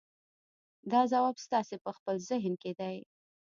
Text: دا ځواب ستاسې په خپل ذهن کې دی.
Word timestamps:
دا 0.91 1.01
ځواب 1.11 1.35
ستاسې 1.45 1.75
په 1.85 1.89
خپل 1.97 2.15
ذهن 2.29 2.53
کې 2.61 2.71
دی. 2.79 2.97